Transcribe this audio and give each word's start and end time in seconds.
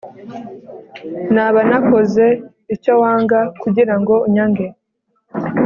Naba 1.35 1.59
nakoze 1.69 2.25
icyo 2.75 2.93
wanga 3.01 3.39
kugira 3.61 3.91
unyange 4.27 4.65